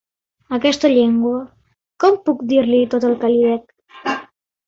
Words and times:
Aquesta 0.57 0.89
llengua... 0.93 1.41
Com 2.05 2.17
puc 2.29 2.41
dir-li 2.53 2.79
tot 2.95 3.07
el 3.09 3.13
que 3.25 3.31
li 3.35 3.39
dec? 3.51 4.19